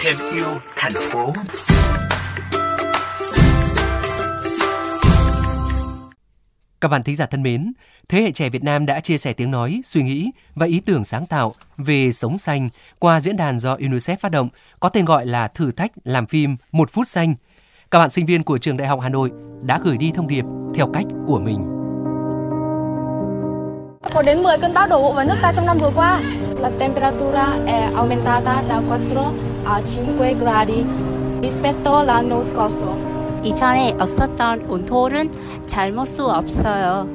[0.00, 0.46] thêm yêu
[0.76, 1.32] thành phố.
[6.80, 7.72] Các bạn thính giả thân mến,
[8.08, 11.04] thế hệ trẻ Việt Nam đã chia sẻ tiếng nói, suy nghĩ và ý tưởng
[11.04, 12.68] sáng tạo về sống xanh
[12.98, 14.48] qua diễn đàn do UNICEF phát động,
[14.80, 17.34] có tên gọi là Thử thách làm phim Một phút xanh.
[17.90, 19.30] Các bạn sinh viên của trường Đại học Hà Nội
[19.62, 20.44] đã gửi đi thông điệp
[20.74, 21.58] theo cách của mình.
[24.14, 26.20] Có đến 10 cơn bão đổ bộ vào nước ta trong năm vừa qua.
[26.60, 30.85] La temperatura è aumentata da 4 a 5 gradi
[31.41, 33.11] rispetto all'anno scorso.
[33.43, 35.31] 이전에 없었던 온도는
[35.65, 37.07] 잘못 수 없어요.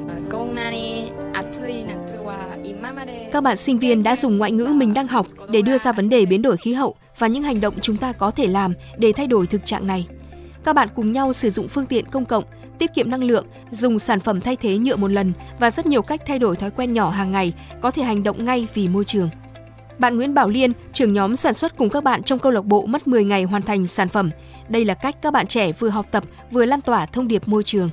[3.31, 6.09] Các bạn sinh viên đã dùng ngoại ngữ mình đang học để đưa ra vấn
[6.09, 9.11] đề biến đổi khí hậu và những hành động chúng ta có thể làm để
[9.11, 10.07] thay đổi thực trạng này.
[10.63, 12.43] Các bạn cùng nhau sử dụng phương tiện công cộng,
[12.77, 16.01] tiết kiệm năng lượng, dùng sản phẩm thay thế nhựa một lần và rất nhiều
[16.01, 19.03] cách thay đổi thói quen nhỏ hàng ngày có thể hành động ngay vì môi
[19.03, 19.29] trường.
[19.98, 22.86] Bạn Nguyễn Bảo Liên, trưởng nhóm sản xuất cùng các bạn trong câu lạc bộ
[22.86, 24.30] mất 10 ngày hoàn thành sản phẩm.
[24.68, 27.62] Đây là cách các bạn trẻ vừa học tập vừa lan tỏa thông điệp môi
[27.62, 27.90] trường.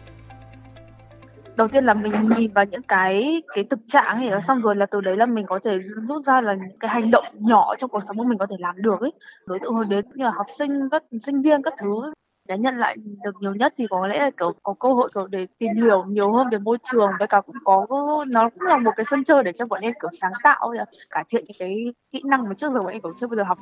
[1.55, 4.85] Đầu tiên là mình nhìn vào những cái cái thực trạng ấy, xong rồi là
[4.85, 7.89] từ đấy là mình có thể rút ra là những cái hành động nhỏ trong
[7.89, 9.11] cuộc sống của mình có thể làm được ấy.
[9.45, 12.13] Đối tượng hướng đến như là học sinh, các sinh viên các thứ
[12.49, 15.27] để nhận lại được nhiều nhất thì có lẽ là kiểu có cơ hội kiểu
[15.27, 17.85] để tìm hiểu nhiều hơn về môi trường với cả cũng có
[18.27, 20.73] nó cũng là một cái sân chơi để cho bọn em kiểu sáng tạo
[21.09, 23.43] cải thiện những cái kỹ năng mà trước giờ bọn em kiểu chưa bao giờ
[23.43, 23.59] học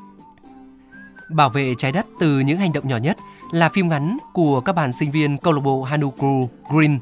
[1.30, 3.18] Bảo vệ trái đất từ những hành động nhỏ nhất
[3.52, 7.00] là phim ngắn của các bạn sinh viên câu lạc bộ Hanuku Green.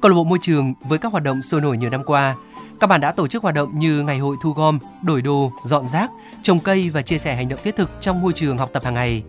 [0.00, 2.34] Câu lạc bộ môi trường với các hoạt động sôi nổi nhiều năm qua,
[2.80, 5.86] các bạn đã tổ chức hoạt động như ngày hội thu gom, đổi đồ, dọn
[5.86, 6.10] rác,
[6.42, 8.94] trồng cây và chia sẻ hành động thiết thực trong môi trường học tập hàng
[8.94, 9.22] ngày.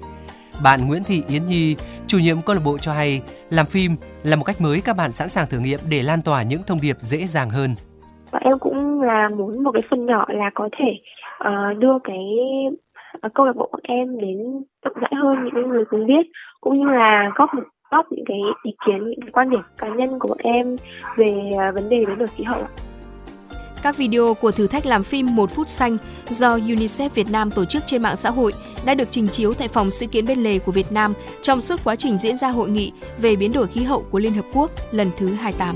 [0.63, 1.75] Bạn Nguyễn Thị Yến Nhi,
[2.07, 3.91] chủ nhiệm câu lạc bộ cho hay, làm phim
[4.23, 6.79] là một cách mới các bạn sẵn sàng thử nghiệm để lan tỏa những thông
[6.81, 7.75] điệp dễ dàng hơn.
[8.31, 10.91] Và em cũng là muốn một cái phần nhỏ là có thể
[11.49, 12.25] uh, đưa cái
[13.25, 14.37] uh, câu lạc bộ của em đến
[14.85, 16.25] rộng rãi hơn những người cùng biết
[16.61, 17.49] cũng như là góp
[17.91, 20.75] góp những cái ý kiến những cái quan điểm cá nhân của bọn em
[21.17, 22.63] về uh, vấn đề biến đổi khí hậu.
[23.87, 25.97] Các video của thử thách làm phim Một phút xanh
[26.29, 28.53] do UNICEF Việt Nam tổ chức trên mạng xã hội
[28.85, 31.83] đã được trình chiếu tại phòng sự kiện bên lề của Việt Nam trong suốt
[31.83, 34.71] quá trình diễn ra hội nghị về biến đổi khí hậu của Liên Hợp Quốc
[34.91, 35.75] lần thứ 28.